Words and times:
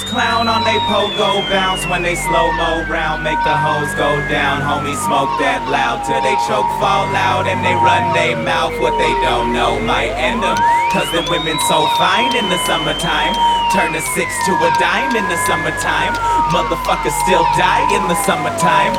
Clown 0.00 0.48
on 0.48 0.64
they 0.64 0.80
pogo 0.88 1.44
bounce 1.52 1.84
when 1.84 2.00
they 2.00 2.16
slow 2.16 2.48
mo 2.56 2.80
round. 2.88 3.20
Make 3.20 3.36
the 3.44 3.52
hoes 3.52 3.92
go 4.00 4.08
down. 4.32 4.64
homie. 4.64 4.96
smoke 5.04 5.28
that 5.36 5.60
loud 5.68 6.00
till 6.08 6.16
they 6.24 6.32
choke, 6.48 6.64
fall 6.80 7.04
out, 7.12 7.44
and 7.44 7.60
they 7.60 7.76
run 7.76 8.08
they 8.16 8.32
mouth. 8.32 8.72
What 8.80 8.96
they 8.96 9.12
don't 9.20 9.52
know 9.52 9.76
might 9.84 10.16
end 10.16 10.40
them. 10.40 10.56
Cause 10.96 11.04
the 11.12 11.20
women 11.28 11.60
so 11.68 11.84
fine 12.00 12.32
in 12.32 12.48
the 12.48 12.56
summertime. 12.64 13.36
Turn 13.76 13.92
a 13.92 14.00
six 14.16 14.32
to 14.48 14.52
a 14.56 14.70
dime 14.80 15.12
in 15.12 15.28
the 15.28 15.36
summertime. 15.44 16.16
Motherfuckers 16.48 17.12
still 17.28 17.44
die 17.60 17.84
in 17.92 18.00
the 18.08 18.16
summertime. 18.24 18.96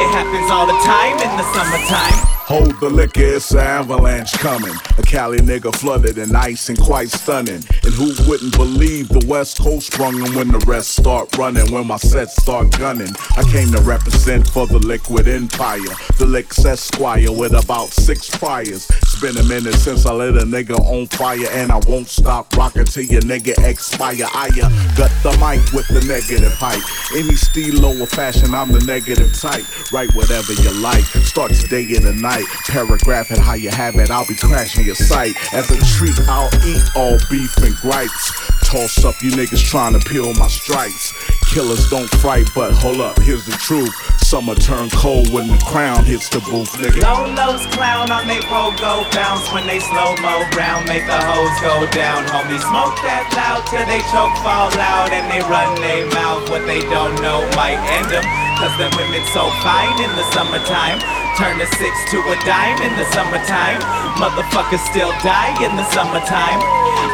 It 0.00 0.08
happens 0.16 0.48
all 0.48 0.64
the 0.64 0.80
time 0.88 1.20
in 1.20 1.32
the 1.36 1.44
summertime. 1.52 2.39
Hold 2.50 2.80
the 2.80 2.90
liquor, 2.90 3.22
it's 3.22 3.52
an 3.52 3.58
avalanche 3.60 4.32
coming. 4.32 4.74
A 4.98 5.02
Cali 5.02 5.38
nigga 5.38 5.72
flooded 5.72 6.18
and 6.18 6.36
ice 6.36 6.68
and 6.68 6.76
quite 6.80 7.08
stunning. 7.08 7.62
And 7.84 7.94
who 7.94 8.12
wouldn't 8.28 8.56
believe 8.56 9.08
the 9.08 9.24
West 9.28 9.60
Coast 9.60 9.92
sprung 9.92 10.20
and 10.20 10.34
when 10.34 10.48
the 10.48 10.58
rest 10.66 10.96
start 10.96 11.38
running, 11.38 11.70
when 11.70 11.86
my 11.86 11.96
sets 11.96 12.42
start 12.42 12.76
gunning. 12.76 13.14
I 13.36 13.44
came 13.52 13.70
to 13.70 13.80
represent 13.82 14.48
for 14.48 14.66
the 14.66 14.80
liquid 14.80 15.28
empire. 15.28 15.94
The 16.18 16.26
Licks 16.26 16.64
Esquire 16.64 17.30
with 17.30 17.52
about 17.52 17.90
six 17.90 18.28
priors. 18.28 18.90
It's 18.90 19.20
been 19.20 19.36
a 19.36 19.44
minute 19.44 19.74
since 19.74 20.04
I 20.04 20.12
lit 20.12 20.34
a 20.34 20.44
nigga 20.44 20.76
on 20.80 21.06
fire, 21.06 21.46
and 21.52 21.70
I 21.70 21.78
won't 21.86 22.08
stop 22.08 22.56
rocking 22.56 22.84
till 22.84 23.04
your 23.04 23.22
nigga 23.22 23.64
expire. 23.64 24.26
I 24.34 24.50
uh, 24.60 24.96
got 24.96 25.12
the 25.22 25.30
mic 25.38 25.62
with 25.72 25.86
the 25.86 26.04
negative 26.04 26.52
hype. 26.54 26.82
Any 27.14 27.36
stilo 27.36 27.96
or 28.02 28.06
fashion, 28.06 28.52
I'm 28.54 28.72
the 28.72 28.80
negative 28.80 29.38
type. 29.38 29.62
Write 29.92 30.12
whatever 30.16 30.52
you 30.54 30.72
like, 30.82 31.04
starts 31.04 31.62
day 31.68 31.86
and 31.94 32.06
the 32.06 32.12
night. 32.14 32.39
Paragraph 32.68 33.30
it 33.30 33.38
how 33.38 33.54
you 33.54 33.70
have 33.70 33.96
it, 33.96 34.10
I'll 34.10 34.26
be 34.26 34.34
crashing 34.34 34.84
your 34.84 34.94
site. 34.94 35.36
As 35.52 35.70
a 35.70 35.78
treat, 35.96 36.18
I'll 36.28 36.50
eat 36.66 36.82
all 36.94 37.18
beef 37.30 37.56
and 37.58 37.74
gripes. 37.76 38.59
Toss 38.70 39.04
up 39.04 39.18
you 39.18 39.34
niggas 39.34 39.66
trying 39.66 39.98
to 39.98 40.02
peel 40.06 40.32
my 40.34 40.46
stripes. 40.46 41.10
Killers 41.50 41.90
don't 41.90 42.06
fight, 42.22 42.46
but 42.54 42.70
hold 42.70 43.00
up, 43.02 43.18
here's 43.18 43.44
the 43.44 43.58
truth. 43.58 43.90
Summer 44.22 44.54
turn 44.54 44.88
cold 44.90 45.26
when 45.34 45.50
the 45.50 45.58
crown 45.66 46.04
hits 46.04 46.30
the 46.30 46.38
booth, 46.46 46.70
nigga. 46.78 47.02
Lolos 47.02 47.66
clown 47.74 48.14
on 48.14 48.30
they 48.30 48.38
pogo 48.46 49.02
bounce 49.10 49.50
when 49.50 49.66
they 49.66 49.82
slow 49.82 50.14
mo 50.22 50.46
round, 50.54 50.86
make 50.86 51.02
the 51.02 51.18
hoes 51.18 51.50
go 51.58 51.82
down. 51.90 52.22
Homie, 52.30 52.62
smoke 52.62 52.94
that 53.02 53.26
loud 53.34 53.66
till 53.66 53.82
they 53.90 53.98
choke, 54.14 54.38
fall 54.46 54.70
out, 54.78 55.10
and 55.10 55.26
they 55.26 55.42
run 55.50 55.74
they 55.82 56.06
mouth. 56.14 56.46
What 56.46 56.62
they 56.70 56.86
don't 56.86 57.18
know 57.18 57.42
might 57.58 57.82
end 57.98 58.06
them. 58.06 58.22
Cause 58.62 58.70
the 58.78 58.86
women 58.94 59.26
so 59.34 59.50
fine 59.66 59.98
in 59.98 60.14
the 60.14 60.26
summertime. 60.30 61.02
Turn 61.34 61.58
a 61.58 61.66
six 61.74 61.94
to 62.14 62.22
a 62.22 62.36
dime 62.46 62.78
in 62.86 62.94
the 62.94 63.06
summertime. 63.10 63.82
Motherfuckers 64.14 64.84
still 64.94 65.10
die 65.26 65.58
in 65.58 65.74
the 65.74 65.86
summertime. 65.90 66.62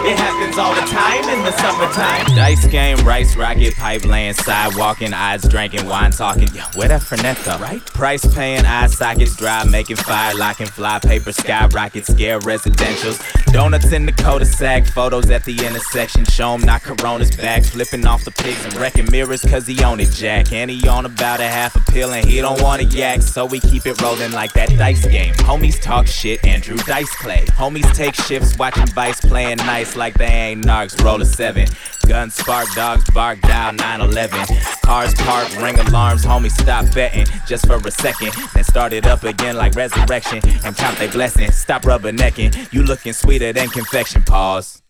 It 0.02 0.18
happens 0.18 0.58
all 0.58 0.74
the 0.74 0.86
time 0.90 1.22
in 1.30 1.45
the 1.46 1.52
summertime. 1.58 2.24
Dice 2.34 2.66
game, 2.66 2.98
rice, 3.06 3.36
rocket, 3.36 3.74
pipe 3.76 4.04
laying, 4.04 4.34
sidewalking, 4.34 5.12
eyes 5.12 5.46
drinking, 5.46 5.86
wine 5.86 6.10
talking. 6.10 6.48
Yeah, 6.52 6.66
where 6.74 6.88
that 6.88 7.02
Fernet 7.02 7.42
though, 7.44 7.58
right? 7.58 7.84
Price 7.86 8.26
paying, 8.34 8.64
eye 8.64 8.88
sockets 8.88 9.36
dry, 9.36 9.64
making 9.64 9.96
fire, 9.96 10.34
locking, 10.34 10.66
fly 10.66 10.98
paper, 10.98 11.30
skyrocket, 11.30 12.04
scare 12.04 12.40
residentials. 12.40 13.22
Donuts 13.52 13.92
in 13.92 14.06
the 14.06 14.12
cul-de-sac, 14.12 14.86
photos 14.86 15.30
at 15.30 15.44
the 15.44 15.64
intersection. 15.64 16.24
Show 16.24 16.54
'em 16.54 16.62
not 16.62 16.82
Corona's 16.82 17.34
back, 17.36 17.64
flipping 17.64 18.06
off 18.06 18.24
the 18.24 18.32
pigs 18.32 18.64
and 18.64 18.74
wrecking 18.74 19.08
mirrors 19.10 19.42
cause 19.42 19.66
he 19.66 19.84
own 19.84 20.00
it, 20.00 20.10
Jack. 20.10 20.52
And 20.52 20.68
he 20.68 20.88
on 20.88 21.06
about 21.06 21.38
a 21.38 21.46
half 21.46 21.76
a 21.76 21.92
pill 21.92 22.12
and 22.12 22.26
he 22.26 22.40
don't 22.40 22.60
want 22.60 22.82
to 22.82 22.88
yak, 22.88 23.22
so 23.22 23.46
we 23.46 23.60
keep 23.60 23.86
it 23.86 24.00
rolling 24.02 24.32
like 24.32 24.52
that 24.54 24.70
dice 24.76 25.06
game. 25.06 25.34
Homies 25.34 25.80
talk 25.80 26.08
shit, 26.08 26.44
Andrew 26.44 26.76
Dice 26.76 27.14
Clay. 27.16 27.44
Homies 27.56 27.90
take 27.94 28.16
shifts, 28.16 28.58
watching 28.58 28.86
Vice 28.88 29.20
playing 29.20 29.58
nice 29.58 29.94
like 29.94 30.14
they 30.14 30.26
ain't 30.26 30.64
narcs. 30.64 31.00
Roll 31.04 31.22
a 31.22 31.35
seven. 31.36 31.68
Guns 32.08 32.34
spark, 32.34 32.66
dogs 32.74 33.04
bark, 33.10 33.40
dial 33.42 33.74
911. 33.74 34.56
Cars 34.82 35.14
park, 35.14 35.46
ring 35.60 35.78
alarms, 35.78 36.24
homie, 36.24 36.50
stop 36.50 36.86
betting 36.94 37.26
just 37.46 37.66
for 37.66 37.76
a 37.76 37.90
second. 37.90 38.32
Then 38.54 38.64
start 38.64 38.94
it 38.94 39.06
up 39.06 39.22
again 39.22 39.56
like 39.56 39.74
resurrection 39.74 40.40
and 40.64 40.74
count 40.74 40.96
they 40.98 41.08
blessings. 41.08 41.54
Stop 41.54 41.82
rubbernecking, 41.82 42.72
you 42.72 42.82
looking 42.82 43.12
sweeter 43.12 43.52
than 43.52 43.68
confection. 43.68 44.22
Pause. 44.22 44.82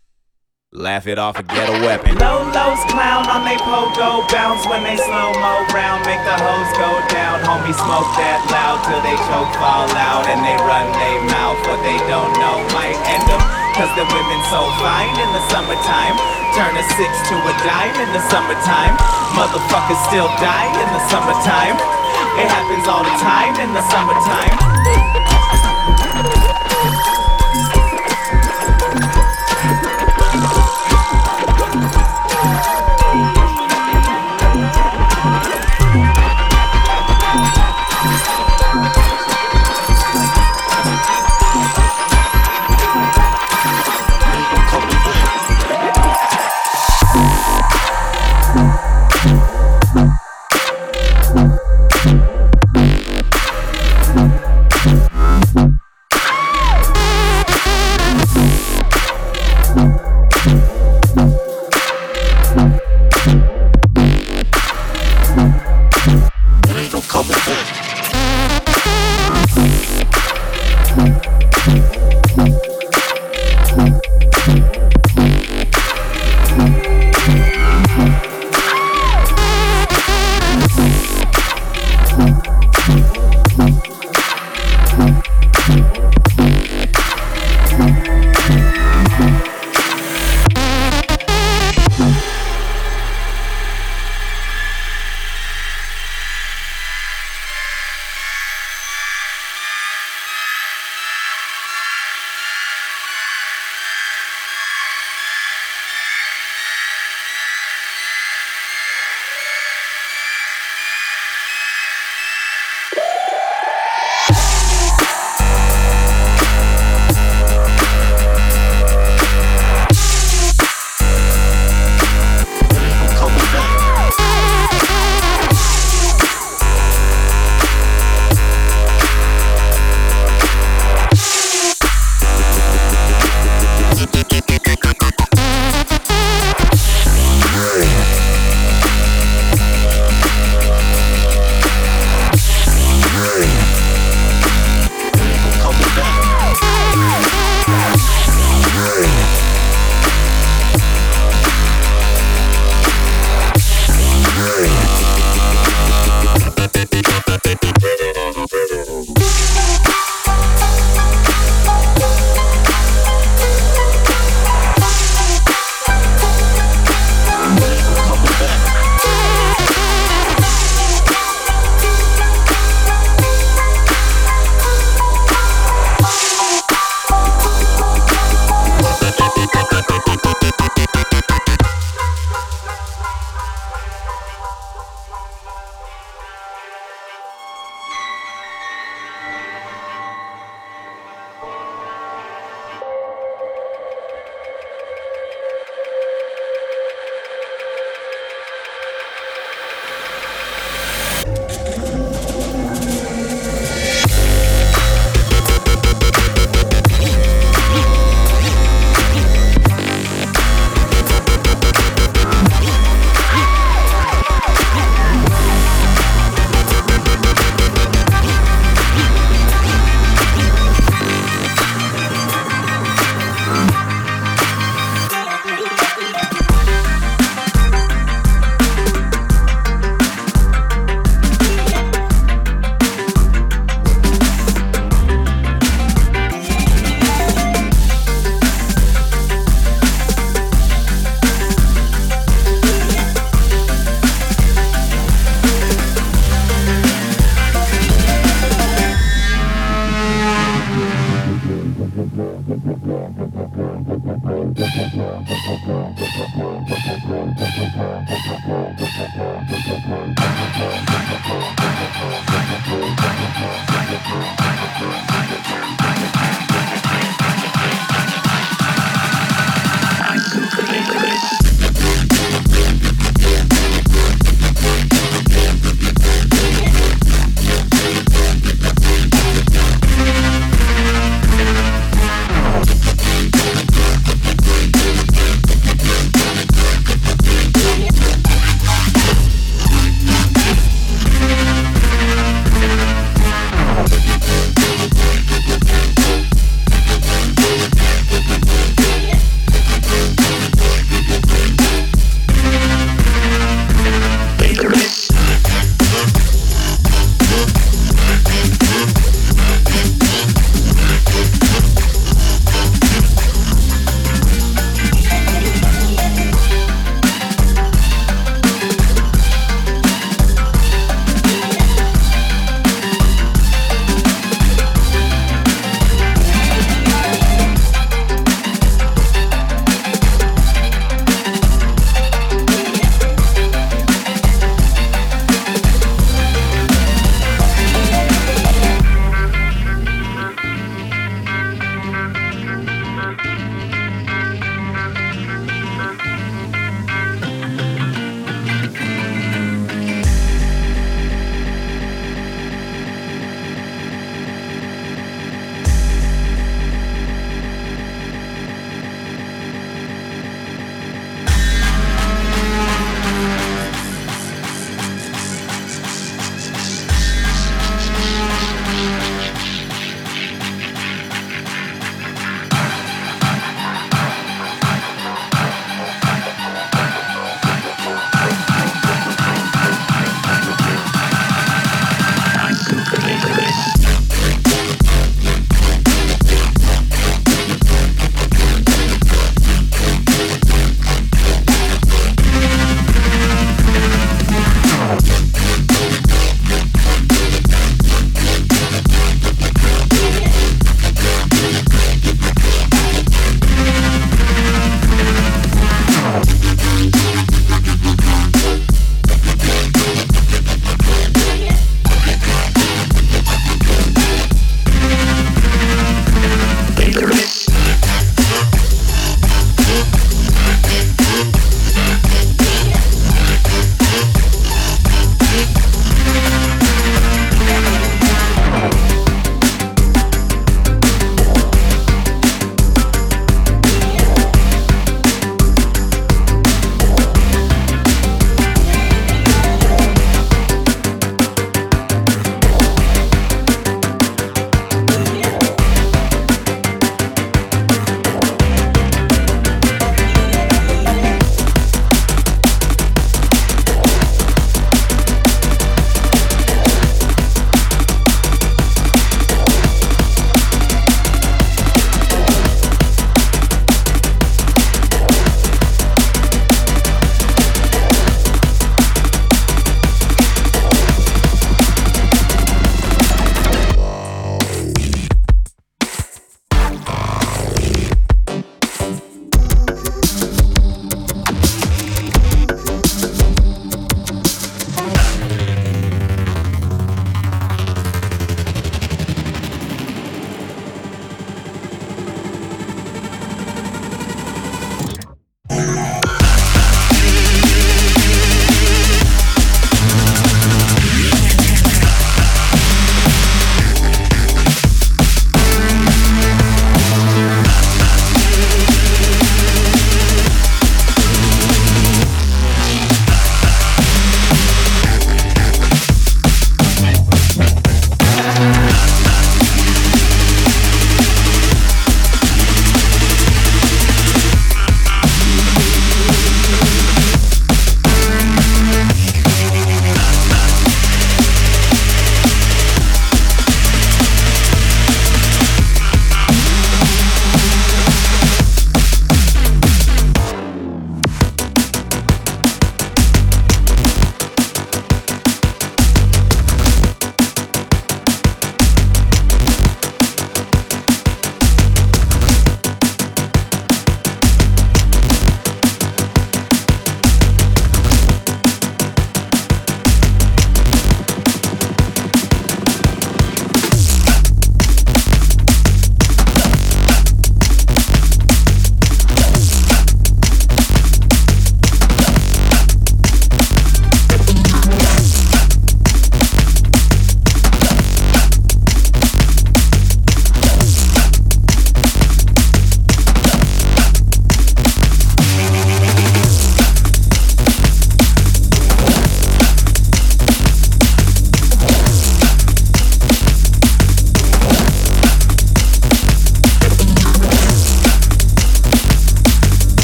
Laugh 0.72 1.06
it 1.06 1.18
off 1.18 1.38
and 1.38 1.48
get 1.48 1.68
a 1.68 1.84
weapon. 1.84 2.14
Lolos 2.16 2.82
clown 2.90 3.26
on 3.26 3.44
they 3.44 3.56
pogo 3.56 4.28
bounce 4.30 4.66
when 4.66 4.84
they 4.84 4.96
slow 4.96 5.32
mo 5.34 5.66
round, 5.74 6.06
make 6.06 6.22
the 6.22 6.36
hoes 6.36 6.70
go 6.78 6.90
down. 7.10 7.42
Homie 7.42 7.74
smoke 7.74 8.10
that 8.22 8.38
loud 8.54 8.84
till 8.86 9.02
they 9.02 9.16
choke, 9.26 9.50
fall 9.58 9.90
out, 9.98 10.26
and 10.30 10.44
they 10.46 10.54
run 10.62 10.86
they 11.00 11.16
mouth. 11.32 11.58
What 11.66 11.82
they 11.82 11.98
don't 12.06 12.32
know 12.38 12.62
might 12.76 12.98
end 13.10 13.26
them. 13.26 13.55
Cause 13.76 13.92
the 13.92 14.08
women 14.08 14.40
so 14.48 14.64
fine 14.80 15.12
in 15.20 15.30
the 15.36 15.42
summertime. 15.52 16.16
Turn 16.56 16.72
a 16.80 16.84
six 16.96 17.12
to 17.28 17.34
a 17.36 17.52
dime 17.60 17.92
in 18.00 18.08
the 18.16 18.24
summertime. 18.32 18.96
Motherfuckers 19.36 20.00
still 20.08 20.28
die 20.40 20.72
in 20.80 20.88
the 20.96 21.02
summertime. 21.12 21.76
It 22.40 22.48
happens 22.48 22.88
all 22.88 23.04
the 23.04 23.16
time 23.20 23.52
in 23.60 23.74
the 23.74 23.82
summertime. 23.92 25.15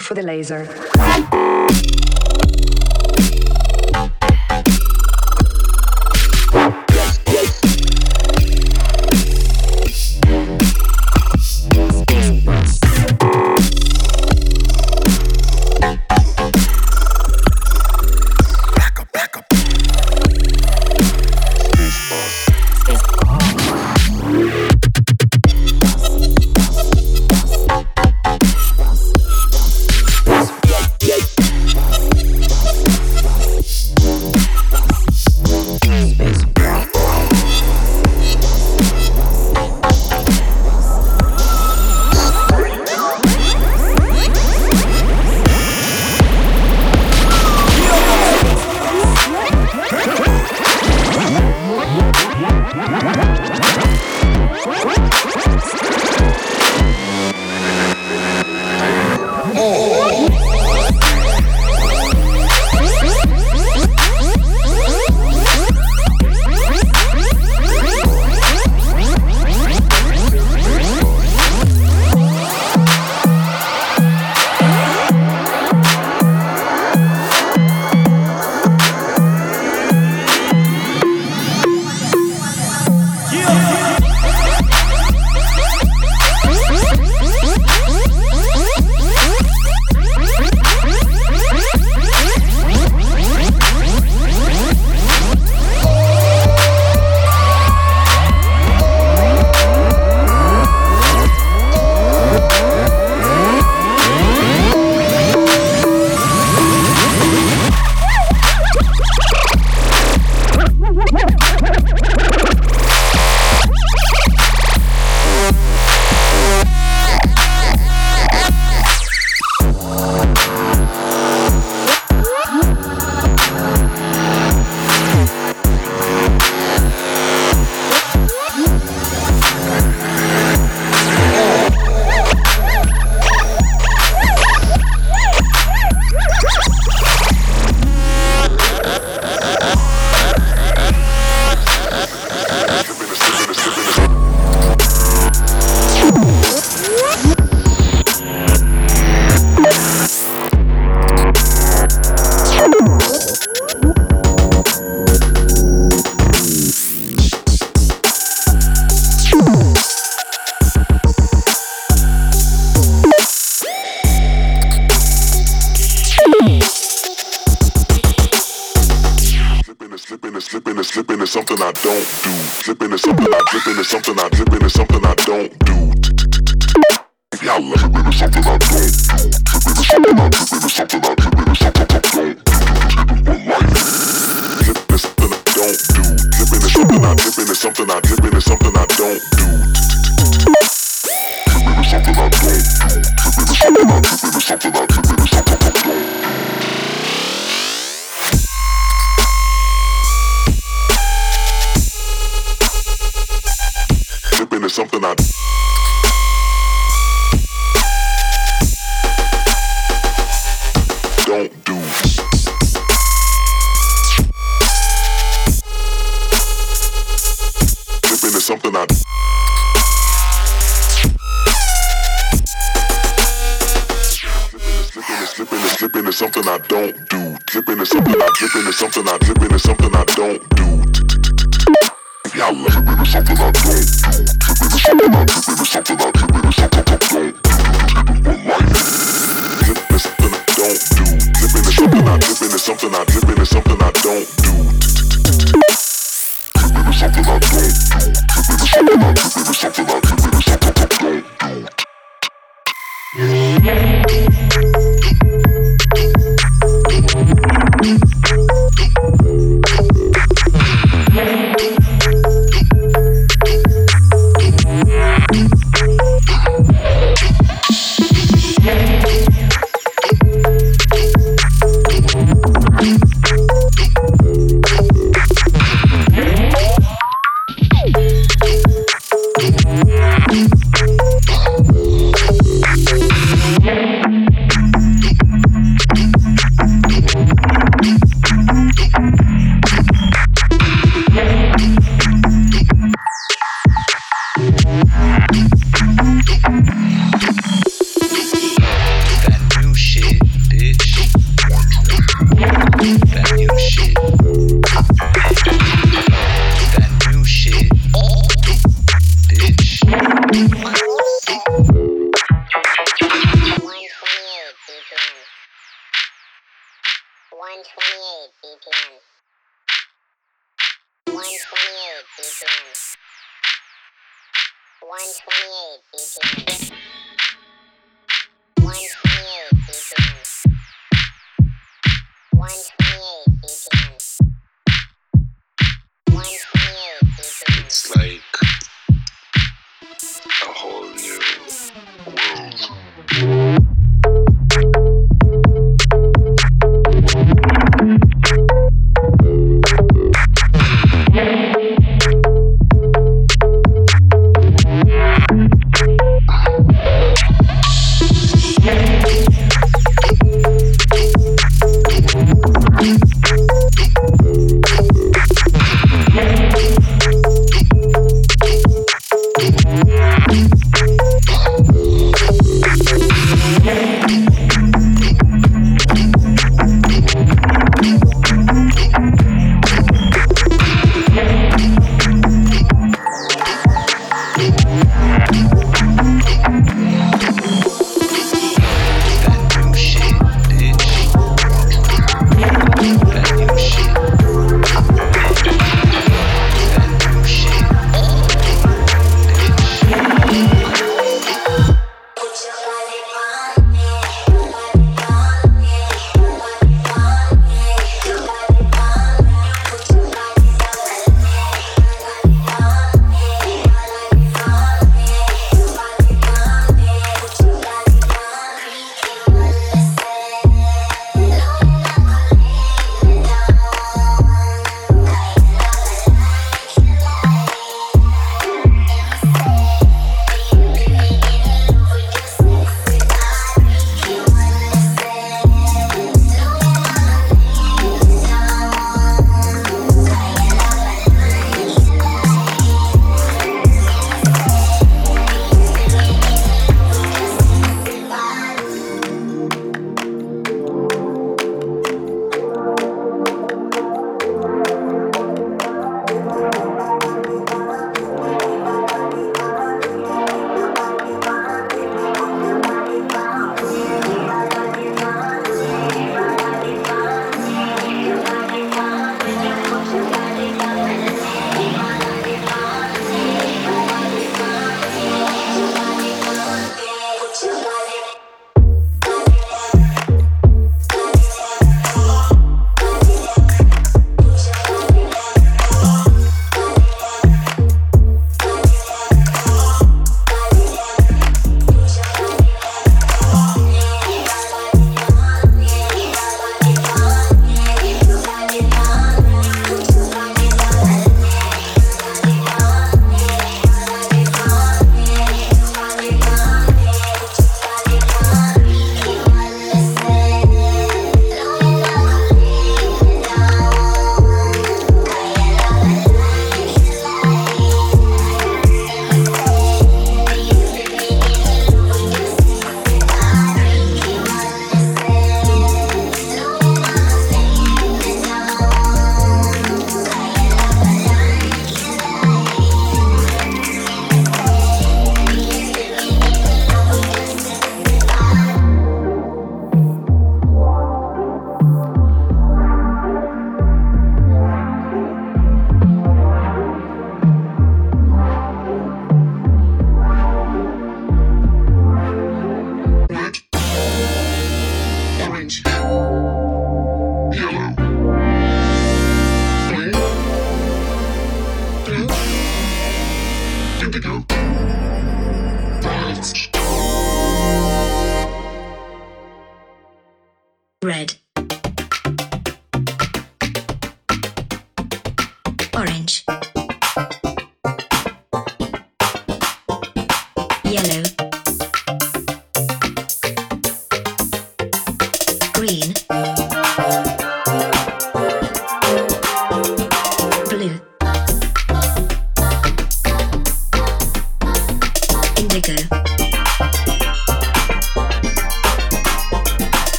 for 0.00 0.14
the 0.14 0.22
laser. 0.22 0.66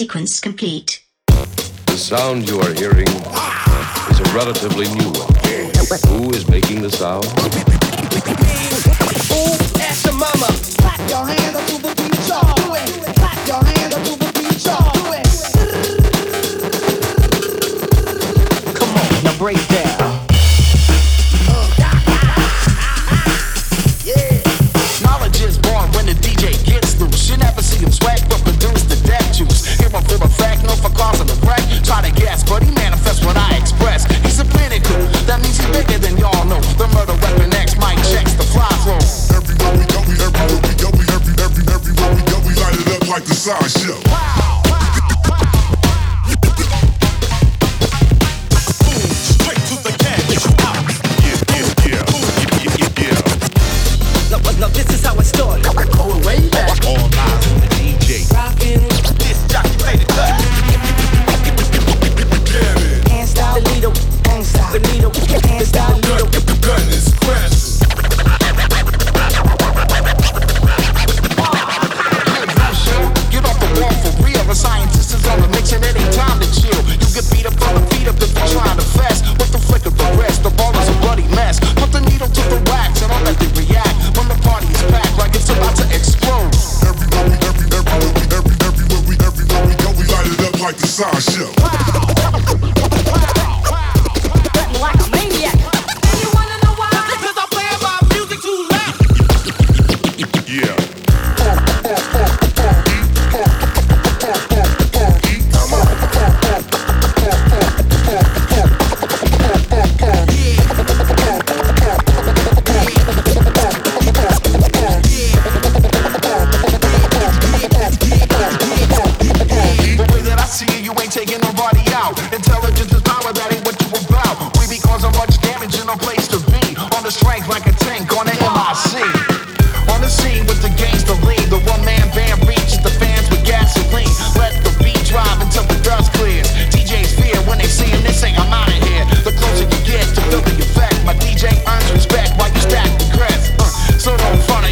sequence 0.00 0.40
complete. 0.40 1.04
The 1.26 1.98
sound 1.98 2.48
you 2.48 2.58
are 2.58 2.72
hearing 2.72 3.06
is 3.06 4.18
a 4.18 4.24
relatively 4.34 4.88
new 4.96 5.10
one. 5.12 5.34
Who 6.08 6.30
is 6.30 6.48
making 6.48 6.80
the 6.80 6.90
sound? 6.90 7.26
Ooh, 9.30 9.58
ask 9.78 10.06
your 10.06 10.14
mama. 10.14 10.48
Clap 10.80 11.00
your 11.10 11.26
hands 11.26 11.54
up 11.54 11.66
to 11.66 11.76
the 11.82 11.92
beat, 12.00 12.28
y'all. 12.30 12.54
Do 12.56 12.72
it. 12.80 12.88
Clap 13.14 13.46
your 13.46 13.62
hands 13.62 13.94
up 13.94 14.02
to 14.08 14.16
the 14.16 14.30
beat, 14.38 14.64
y'all. 14.64 14.90
Do 14.96 15.12
it. 15.12 15.26
Come 18.74 18.88
on, 18.96 19.24
now 19.24 19.36
break 19.36 19.60
that. 19.68 19.79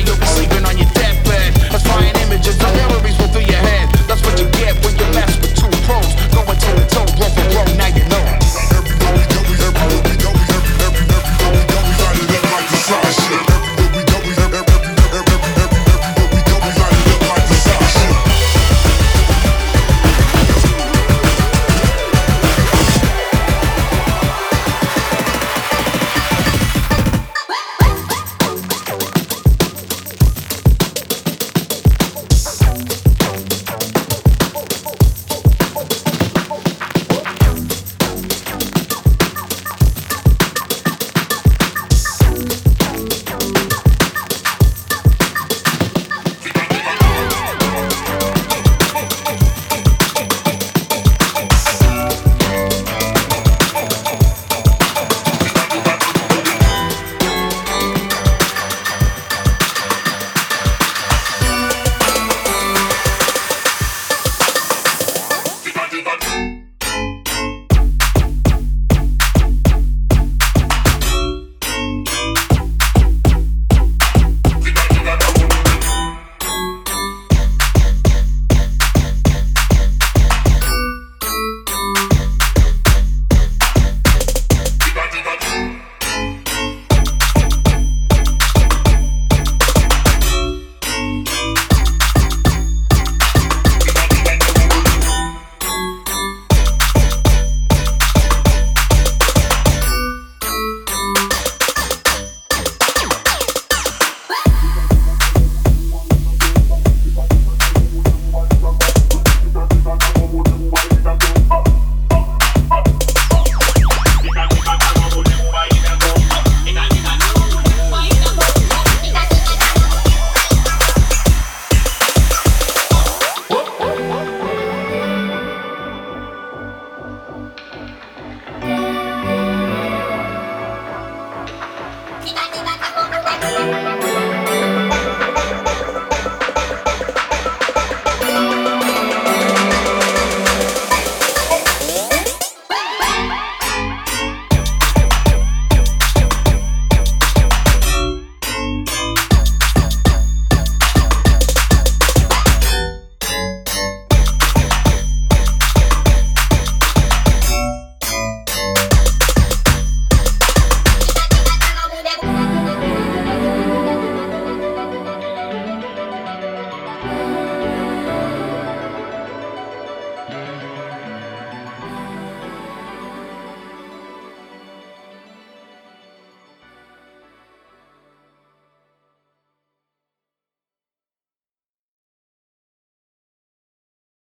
You'll 0.06 0.16
be 0.16 0.26
sleeping 0.26 0.64
on 0.64 0.76
your 0.78 0.90
deathbed. 0.94 1.54
That's 1.70 1.84
Aspiring 1.84 2.14
images 2.22 2.56
of 2.56 2.74
memories. 2.76 3.27